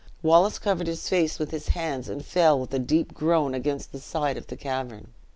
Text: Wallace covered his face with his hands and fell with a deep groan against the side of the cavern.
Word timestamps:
Wallace 0.23 0.57
covered 0.57 0.87
his 0.87 1.07
face 1.07 1.37
with 1.37 1.51
his 1.51 1.67
hands 1.67 2.09
and 2.09 2.25
fell 2.25 2.59
with 2.59 2.73
a 2.73 2.79
deep 2.79 3.13
groan 3.13 3.53
against 3.53 3.91
the 3.91 3.99
side 3.99 4.35
of 4.35 4.47
the 4.47 4.57
cavern. 4.57 5.09